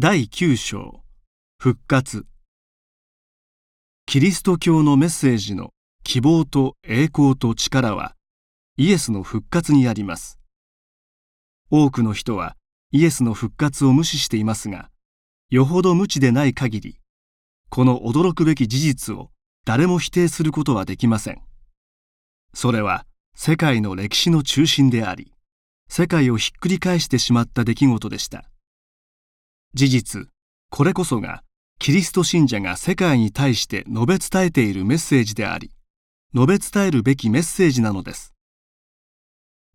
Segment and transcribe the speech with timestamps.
[0.00, 1.02] 第9章。
[1.58, 2.24] 復活。
[4.06, 5.70] キリスト教のメッセージの
[6.04, 8.14] 希望と栄光と力は
[8.76, 10.38] イエスの復活にあります。
[11.72, 12.54] 多くの人は
[12.92, 14.88] イエスの復活を無視していますが
[15.50, 17.00] よほど無知でない限り
[17.68, 19.32] この驚くべき事実を
[19.64, 21.42] 誰も否定することはできません。
[22.54, 23.04] それは
[23.34, 25.32] 世界の歴史の中心であり
[25.88, 28.48] 世界をひっくり返してしまった出来事でした。
[29.74, 30.28] 事実
[30.70, 31.42] これこそが
[31.78, 35.70] キリスト信者が世界に対して述べ伝えているメッセージであり
[36.34, 38.34] 述べ伝えるべきメッセージなのです。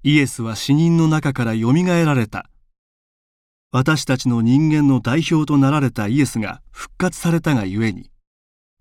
[0.04, 2.50] イエスは死人の中からよみがえられた。
[3.72, 8.12] 私たちの人間の代表となられたイエスが復活されたがゆえに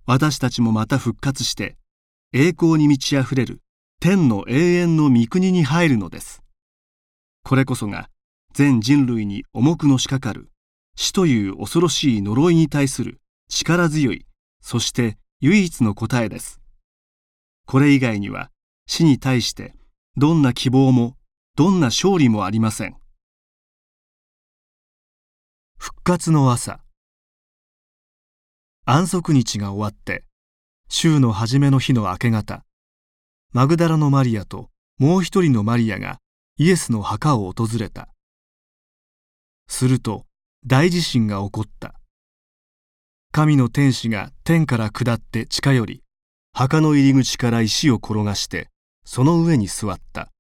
[0.05, 1.77] 私たちもまた復活して
[2.35, 3.61] 栄光に満ち溢れる
[4.01, 6.43] 天の永遠の御国に入るのです。
[7.43, 8.11] これこそが
[8.53, 10.52] 全人類に重くのしかかる
[10.95, 14.27] 死という恐ろしい呪いに対する力強い、
[14.61, 16.61] そして唯一の答えです。
[17.67, 18.51] これ以外には
[18.87, 19.75] 死に対して
[20.17, 21.17] どんな希望も
[21.57, 22.97] どんな勝利もありません。
[25.79, 26.81] 復活の朝
[28.85, 30.25] 安息日が終わって
[30.89, 32.65] 週の初めの日の明け方
[33.53, 36.19] マグダラのマリアともう一人のマリアが
[36.57, 38.09] イエスの墓を訪れた
[39.67, 40.25] すると
[40.65, 41.95] 大地震が起こった。
[43.33, 46.05] 神の天使が天から下って近寄り
[46.53, 48.69] 墓の入り口から石を転がして
[49.05, 50.31] その上に座った。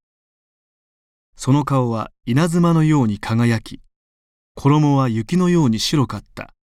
[1.37, 3.81] その顔は稲妻のように輝き
[4.55, 6.55] 衣は雪のように白かった。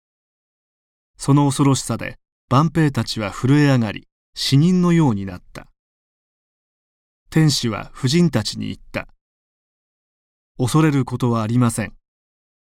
[1.18, 2.16] その恐ろしさで
[2.48, 5.68] 万兵たちは震え上がり死人のようになった。
[7.30, 9.10] 天使は婦人たちに言った。
[10.58, 11.98] 恐れることはありません。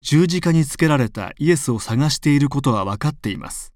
[0.02, 3.74] 十字架につけられたイエスを探していることは分かっています。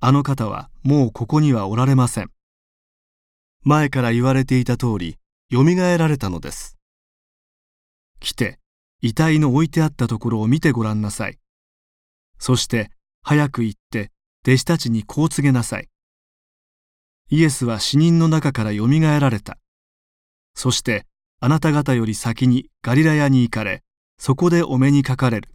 [0.00, 2.30] あの方はもうここにはおられません。
[3.62, 5.16] 前から言われていた通り、
[5.48, 6.76] よみがえられたのです。
[8.20, 8.58] 来て、
[9.00, 11.38] 遺体の置いてあったところを見てごらんなさい。
[12.38, 12.90] そして、
[13.22, 14.10] 早く行って、
[14.46, 15.88] 弟子たちにこう告げなさい。
[17.30, 19.58] イエスは死人の中からよみがえられた。
[20.54, 21.06] そして、
[21.40, 23.82] あなた方より先にガリラヤに行かれ、
[24.18, 25.48] そこでお目にかかれる。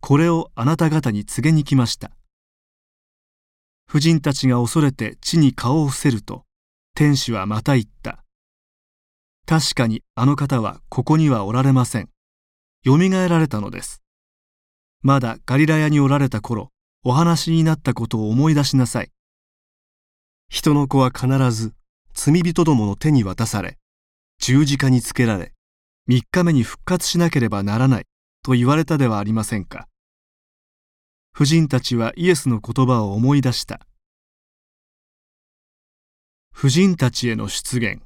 [0.00, 2.10] これをあなた方に告げに来ました。
[3.86, 6.44] 婦人たちが恐れて地に顔を伏せると、
[6.94, 8.24] 天使はまた言った。
[9.46, 12.08] 確かにあの方はここにはおられません。
[12.82, 14.00] よみがえられたのです。
[15.02, 16.70] まだガリラヤにおられた頃、
[17.04, 19.10] お話になったことを思い出しなさい。
[20.48, 21.74] 人の子は必ず
[22.12, 23.78] 罪人どもの手に渡され、
[24.38, 25.52] 十字架につけられ、
[26.10, 28.04] 3日目に復活しなければならない
[28.42, 29.86] と言われたではありませんか。
[31.32, 33.86] 婦人たちはイエスの言葉を思い出した。
[36.52, 38.02] 婦人たちへの出現。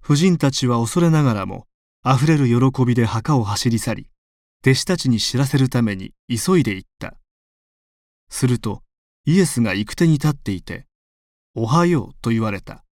[0.00, 1.68] 婦人たちは恐れながらも、
[2.02, 4.10] あふれる喜びで墓を走り去り、
[4.66, 7.14] 弟子たちに知らせるために急いで行った。
[8.28, 8.82] すると、
[9.24, 10.88] イエスが行く手に立っていて、
[11.54, 12.84] おはようと言われた。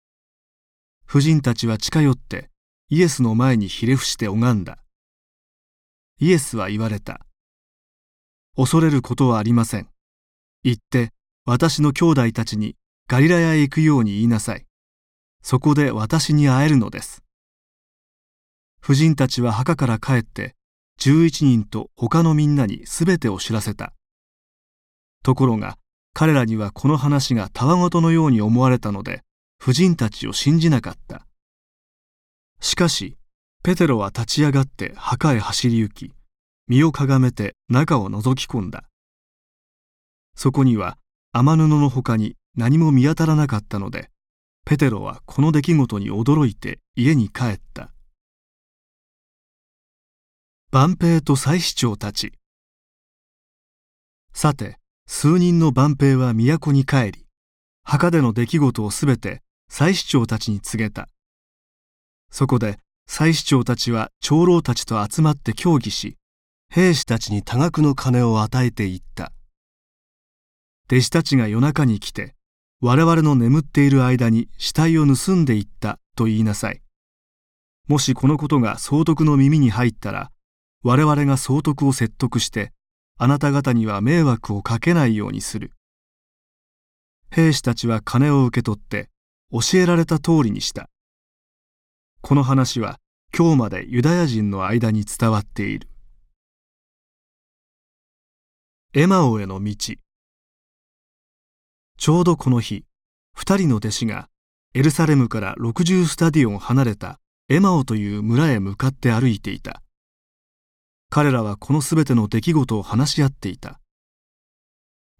[1.06, 2.50] 婦人たちは近寄って、
[2.92, 4.78] イエスの前にひれ伏して拝んだ。
[6.18, 7.24] イエスは言われた。
[8.56, 9.88] 恐れることはありません。
[10.64, 11.12] 行って
[11.44, 12.74] 私の兄弟たちに
[13.06, 14.66] ガリラヤへ行くように言いなさい。
[15.40, 17.22] そこで私に会えるのです。
[18.80, 20.56] 婦人たちは墓から帰って
[20.98, 23.92] 十一人と他のみんなにすべてを知らせた。
[25.22, 25.78] ところが
[26.12, 29.22] 彼らにはこの話がたわごとのように思われたので
[29.60, 31.28] 婦人たちを信じなかった。
[32.60, 33.16] しかし、
[33.62, 36.12] ペテロは立ち上がって墓へ走り行き、
[36.68, 38.84] 身をかがめて中を覗き込んだ。
[40.34, 40.96] そこには
[41.32, 44.10] 雨布の他に何も見当たらなかったので、
[44.64, 47.92] ペテロはこの出来事に驚いて家に帰った。
[50.70, 52.32] 万兵と祭司長たち。
[54.32, 57.26] さて、数人の万兵は都に帰り、
[57.82, 61.08] 墓での出来事をすべて祭司長たちに告げた。
[62.30, 66.16] そこで祭司長たちは長老たちと集まって協議し
[66.68, 69.32] 兵士たちに多額の金を与えていった。
[70.86, 72.34] 弟子たちが夜中に来て
[72.80, 76.82] 我々の眠っている間に死体を盗んでいったと言いなさい。
[77.88, 80.30] もしこのことが総督の耳に入ったら
[80.82, 82.72] 我々が総督を説得して
[83.18, 85.72] あなた方には迷惑をかけないようにする。
[87.30, 89.08] 兵士たちは金を受け取って
[89.52, 90.89] 教えられた通りにした。
[92.22, 92.98] この話は
[93.36, 95.88] 今日までユダヤ人の間に伝わっている。
[98.94, 99.74] エマオへの道。
[101.98, 102.84] ちょうどこの日
[103.34, 104.28] 二人の弟子が
[104.74, 107.18] エルサレムから60スタディオン離れた
[107.48, 109.82] エマオという村へ向かって歩いていた。
[111.08, 113.80] 彼らはこのすべての出来事を話し合っていた。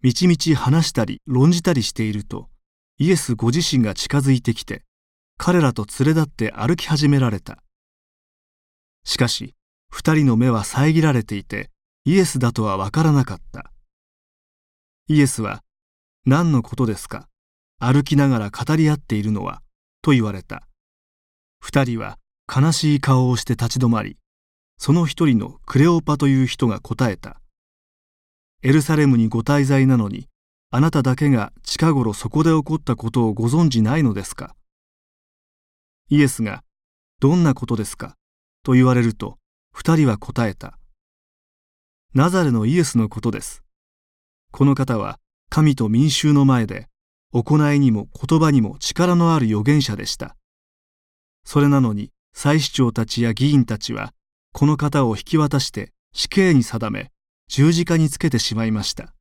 [0.03, 2.49] みちみち話したり論じたりしていると
[2.99, 4.83] イエスご自身が近づいてきて
[5.43, 7.63] 彼らと連れ立って歩き始められた
[9.03, 9.55] しかし
[9.89, 11.71] 二人の目は遮られていて
[12.05, 13.71] イエスだとはわからなかった。
[15.07, 15.61] イエスは、
[16.25, 17.27] 何のことですか？
[17.79, 19.61] 歩きながら語り合っているのは、
[20.03, 20.67] と言われた。
[21.59, 22.17] 二人は
[22.47, 24.17] 悲しい顔をして立ち止まり、
[24.77, 27.41] その一人のクレオパという人が答えた。
[28.61, 30.27] エルサレムにご滞在なのに、
[30.69, 34.55] あなただけが近頃そこで起こったことをご存じないのですか？
[36.13, 36.61] イエスが、
[37.21, 38.17] どんなことですか？
[38.63, 39.37] と言われると、
[39.71, 40.77] 二人は答えた。
[42.13, 43.63] ナザレのイエスのことです。
[44.51, 46.89] この方は神と民衆の前で
[47.31, 50.35] 行いにも言葉にも力のある預言者でした。
[51.45, 54.13] それなのに祭司長たちや議員たちは
[54.51, 57.09] この方を引き渡して死刑に定め
[57.47, 59.13] 十字架につけてしまいました。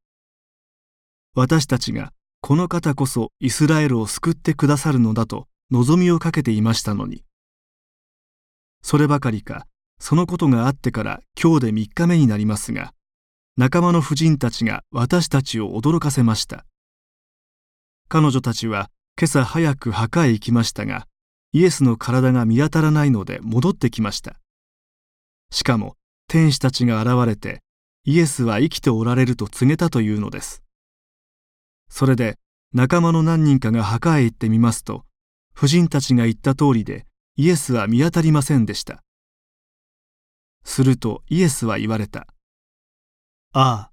[1.37, 7.25] 私たちがこの方こそイスラエルを救ってくださるのだと望みをかけていましたのに。
[8.83, 9.67] そればかりか
[10.01, 12.93] そのことがあってから今日で3日目になりますが、
[13.57, 16.65] 仲間の婦人たちが私たちを驚かせました。
[18.09, 21.07] 彼女たちは今朝早く墓へ行きましたが、
[21.53, 24.41] イエスの体が見当たらないので戻ってきました。
[25.53, 25.97] しかも
[26.27, 27.61] 天使たちが現れて、
[28.05, 30.63] イエスは生きておられると告げたというのです。
[31.89, 32.39] それで
[32.73, 35.05] 仲間の何人かが墓へ行ってみますと、
[35.61, 37.05] 婦人たちが言った通りで
[37.37, 39.03] イエスは見当たりませんでした。
[40.65, 42.27] するとイエスは言われた。
[43.53, 43.93] ああ、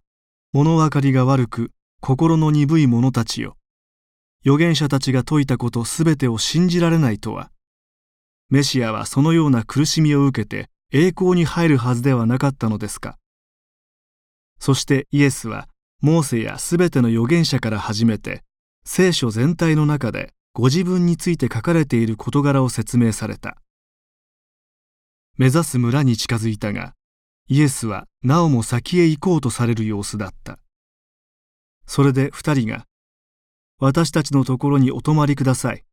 [0.53, 3.57] 物分かりが悪く、心の鈍い者たちよ。
[4.45, 7.51] 預言者たちが説いたことすべてを信じられないとは。
[8.49, 13.17] メシアはそのような苦しみを受けて栄光に入るはずではなかったのですか。
[14.57, 15.67] そしてイエスは、
[15.99, 18.45] モーセやすべての預言者から始めて、
[18.85, 23.61] 聖書全体の中でご自分について書かれている事柄を説明された。
[25.37, 26.95] 目指す村に近づいたが、
[27.47, 30.57] イエスはなおも先へ行こうとされる様子だった。
[31.85, 32.85] それで二人が、
[33.77, 35.83] 私たちのところにお泊まりください。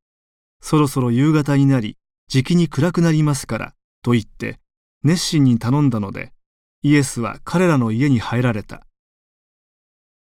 [0.63, 4.61] そろそろ夕方になり、じきに暗くなりますから、と言って、
[5.03, 6.33] 熱心に頼んだので、
[6.81, 8.87] イエスは彼らの家に入られた。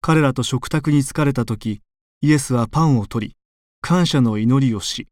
[0.01, 1.81] 彼らと食卓に疲れた時、
[2.21, 3.38] イエスはパンを取り、
[3.81, 5.07] 感謝の祈りをし、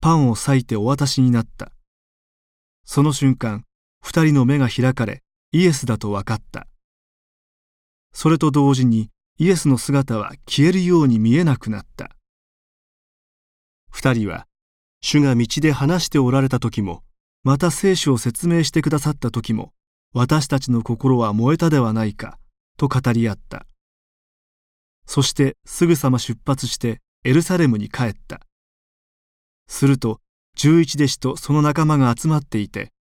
[0.00, 1.72] パンを裂いてお渡しになった。
[2.84, 3.64] その瞬間、
[4.02, 5.22] 二人の目が開かれ、
[5.52, 6.66] イエスだと分かった。
[8.12, 12.16] それと同時に、イエスの姿は消えるように見えなくなった。
[13.90, 14.46] 二人は、
[15.00, 17.04] 主が道で話しておられた時も、
[17.44, 19.72] また聖書を説明してくださった時も、
[20.12, 22.38] 私たちの心は燃えたではないか、
[22.76, 23.66] と語り合った。
[25.06, 28.40] そしてすぐさま出発してエルサレムに帰った。
[29.66, 30.20] すると
[30.56, 32.92] 十一弟子とその仲間が集まっていて、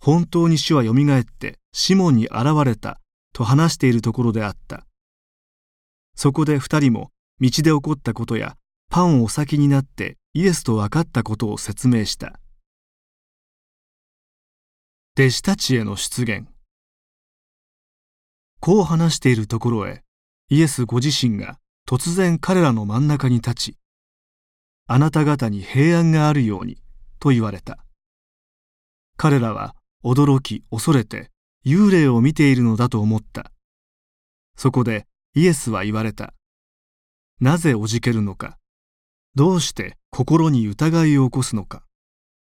[0.00, 3.00] 本当に主はよみがえってシモンに現れた
[3.32, 4.86] と話しているところであった。
[6.14, 8.56] そこで二人も道で起こったことや
[8.90, 12.38] パンをお先になってイエスと分かったことを説明した。
[15.18, 16.46] 弟子たちへの出現。
[18.60, 20.02] こう話しているところへ
[20.48, 21.58] イエスご自身が
[21.96, 23.76] 突然彼らの真ん中に立ち、
[24.88, 26.82] あなた方に平安があるように、
[27.20, 27.78] と言われた。
[29.16, 31.30] 彼らは驚き恐れて
[31.64, 33.52] 幽霊を見ているのだと思った。
[34.56, 36.34] そこでイエスは言われた。
[37.38, 38.58] なぜおじけるのか？
[39.36, 41.84] どうして心に疑いを起こすのか？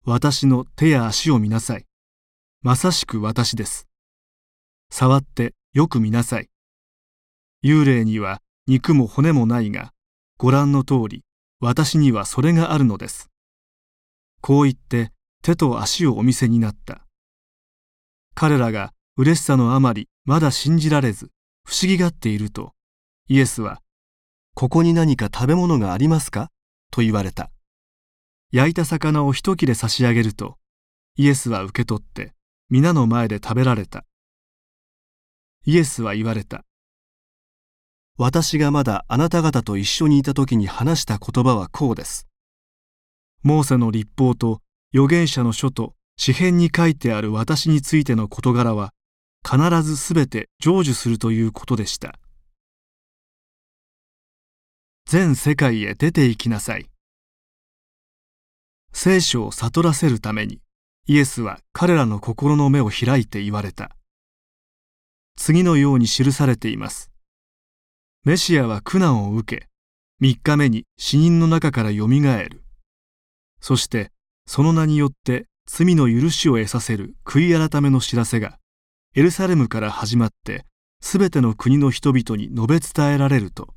[0.06, 1.88] 私の手や足を見なさい。
[2.62, 3.88] まさしく私です。
[4.91, 6.50] 触ってよく見なさい。
[7.63, 9.93] 幽霊には肉も骨もないが、
[10.38, 11.23] ご覧の通り、
[11.59, 13.31] 私にはそれがあるのです。
[14.41, 15.11] こう言って
[15.41, 17.03] 手と足をお見せになった。
[18.35, 21.31] 彼らが嬉しさのあまりまだ信じられず
[21.65, 22.73] 不思議がっていると、
[23.27, 23.81] イエスは、
[24.53, 26.49] ここに何か食べ物がありますか？
[26.91, 27.49] と言われた。
[28.51, 30.59] 焼いた魚を一切れ差し上げると、
[31.15, 32.33] イエスは受け取って
[32.69, 34.05] 皆の前で食べられた。
[35.65, 36.65] イエスは言われた。
[38.21, 42.27] 私がまだあなた方と一緒にいた時に話した言葉はこうです。
[43.43, 44.59] モーセの立法と
[44.93, 48.91] 預言者の書と詩編に書いてある私についての事柄は
[49.49, 52.19] 必ずすべて成就するということでした。
[55.05, 56.89] 全世界へ出て行きなさい。
[58.91, 60.59] 聖書を悟らせるために
[61.07, 63.95] イエスは彼らの心の目を開いて言われた。
[65.38, 67.09] 次のように記されています。
[68.29, 69.67] メシアは苦難を受け、
[70.19, 72.62] 三日目に死人の中からよみがえる。
[73.59, 74.12] そして
[74.45, 78.59] その名によって罪の許しを得させる悔い改めの知らせが
[79.15, 80.65] エルサレムから始まって
[81.01, 83.74] すべての国の人々に述べ伝えられると。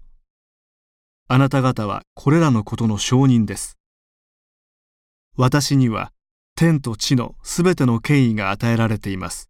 [1.28, 3.78] あなた方はこれらのことの証人です。
[5.38, 6.12] 私には
[6.56, 9.48] 天と地のすべての権威が与えられています。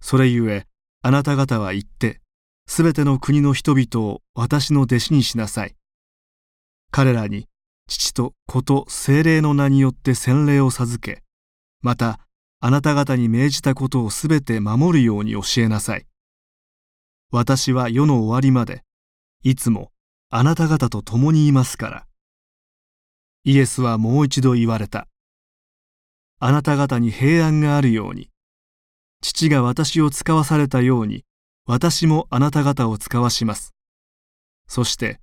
[0.00, 0.64] それゆえ
[1.02, 2.22] あなた方は言って
[2.68, 5.74] すべての国の人々を私の弟子にしなさい。
[6.90, 7.48] 彼らに
[7.88, 11.22] 父と子と精霊の名によって洗礼を授け
[11.80, 12.20] また
[12.60, 16.06] あなた方に命じたことをすべて守るように教えなさい。
[17.32, 18.84] 私は世の終わりまで
[19.42, 19.90] いつも
[20.30, 22.06] あなた方と共にいますから。
[23.44, 25.08] イエスはもう一度言われた。
[26.38, 28.28] あなた方に平安があるように
[29.22, 31.24] 父が私を使わされたように
[31.70, 33.74] 私もあなた方を使わします。
[34.68, 35.20] そして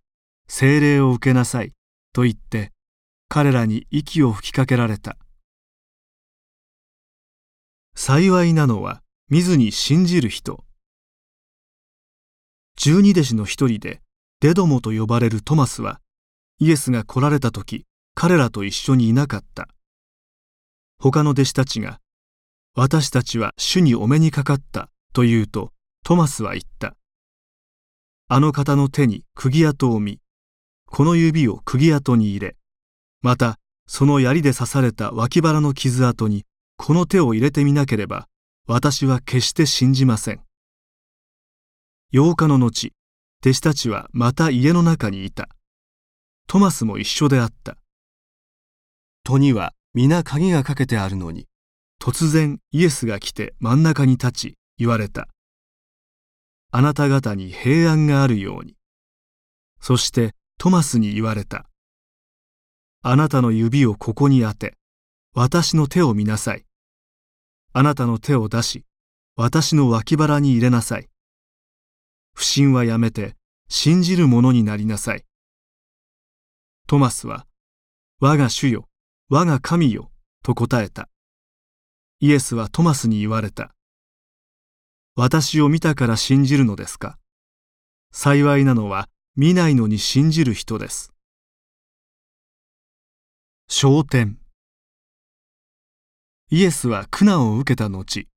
[0.47, 1.73] 精霊を受けなさい
[2.13, 2.71] と言って
[3.29, 5.17] 彼らに息を吹きかけられた。
[7.95, 10.63] 幸いなのは見ずに信じる人。
[12.77, 14.01] 十二弟子の一人で
[14.39, 15.99] デドモと呼ばれるトマスは
[16.59, 19.67] イエスが来られた時彼らと一緒にいなかった。
[20.99, 21.99] 他の弟子たちが
[22.75, 25.71] 私たちは主にお目にかかったと言うと
[26.07, 26.95] トマスは言った。
[28.27, 30.19] あの方の手に釘跡を見
[30.85, 32.55] この指を釘跡に入れ
[33.23, 33.57] また
[33.87, 36.45] その槍で刺された脇腹の傷跡に
[36.77, 38.27] この手を入れてみなければ
[38.67, 40.41] 私は決して信じません。
[42.13, 42.93] 8日の後
[43.41, 45.49] 弟子たちはまた家の中にいた。
[46.47, 47.77] トマスも一緒であった。
[49.23, 51.47] 戸には皆鍵がかけてあるのに。
[51.99, 55.29] 突然イエスが来て真ん中に立ち言われた
[56.75, 58.75] あなた方に平安があるように
[59.79, 61.69] そしてトマスに言われた
[63.01, 64.75] あなたの指をここに当て
[65.37, 66.65] 私の手を見なさい。
[67.73, 68.85] あなたの手を出し、
[69.35, 71.09] 私の脇腹に入れなさい。
[72.33, 73.35] 不信はやめて、
[73.67, 75.25] 信じる者になりなさい。
[76.87, 77.45] トマスは、
[78.21, 78.87] 我が主よ、
[79.27, 80.09] 我が神よ、
[80.41, 81.09] と答えた。
[82.21, 83.75] イエスはトマスに言われた。
[85.17, 87.17] 私を見たから信じるのですか？
[88.11, 89.07] 幸いなのは
[89.37, 91.13] 見ないのに信じる人です。
[93.69, 94.37] 焦点
[96.51, 98.27] イエスは苦難を受けた後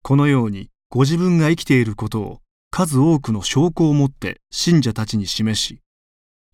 [0.00, 5.82] このようにご自分が生きていることを数多くの証拠を持って信者たちに示し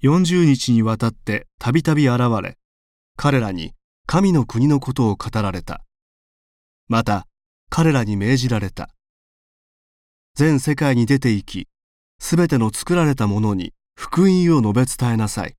[0.02, 2.58] 40日にわたってたびたび現れ
[3.16, 3.74] 彼らに
[4.06, 5.84] 神の国のことを語られた。
[6.88, 7.28] また
[7.70, 8.88] 彼らに命じられた。
[10.34, 11.68] 全世界に出て行き
[12.18, 15.54] すべての作られたものに福音を述べ伝えなさい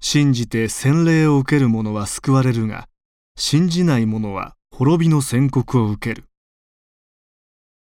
[0.00, 2.88] 信じて洗礼を受ける者は救われるが
[3.36, 6.26] 信じない者は滅びの宣告を受ける。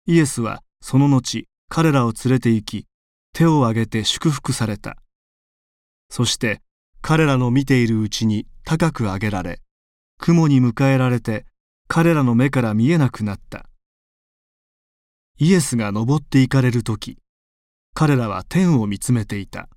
[0.06, 2.86] イエスはその後彼らを連れて行き
[3.32, 4.96] 手を挙げて祝福された。
[6.10, 6.60] そして
[7.00, 9.60] 彼らの見ているうちに高く上げられ
[10.18, 11.46] 雲に迎えられて
[11.88, 13.69] 彼らの目から見えなくなった。
[15.42, 17.16] イエスが登って行かれる時
[17.94, 19.70] 彼らは天を見つめていた。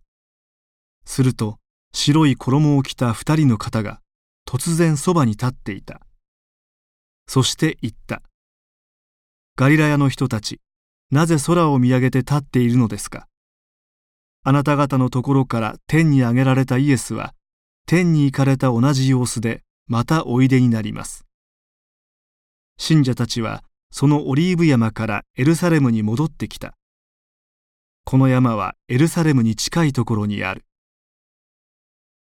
[1.06, 1.58] すると
[1.94, 4.02] 白い衣を着た二人の方が
[4.46, 6.02] 突然そばに立っていた。
[7.28, 8.22] そして言った。
[9.56, 10.60] ガリラヤの人たち、
[11.12, 13.28] なぜ空を見上げて立っているのですか？
[14.44, 17.34] あなた方のところから天に上げられたイエスは、
[17.86, 21.26] 天に行かれた同じ様子でまたおいでになります。
[22.78, 23.64] 信者たちは
[23.96, 26.74] そのオリーブ山からエルサレムに戻ってきた。
[28.06, 30.66] この山はエルサレムに近いところにある。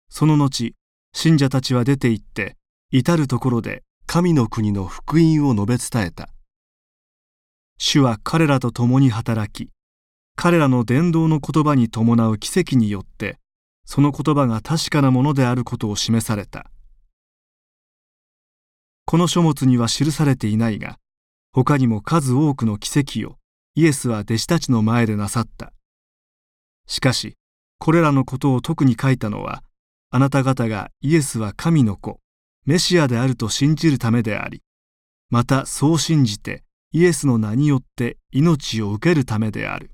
[0.07, 0.75] その後、
[1.13, 2.57] 信者たちは出て行って
[2.91, 6.29] 至る所で神の国の福音を述べ伝えた
[7.79, 9.71] 主は彼らと共に働き
[10.35, 13.37] 彼らの伝道の言葉に伴う奇跡によって
[13.85, 16.69] その言葉が確かなものであることを示された
[19.05, 20.97] この書物には記されていないが
[21.53, 23.37] 他にも数多くの奇跡を
[23.75, 25.71] イエスは弟子たちの前でなさった
[26.87, 27.37] しかし
[27.79, 29.63] これらのことを特に書いたのは
[30.15, 32.19] あなた方がイエスは神の子、
[32.67, 34.61] メシアであると信じるためであり、
[35.31, 39.89] またそう信じてイエスの名によって命を受けるためである。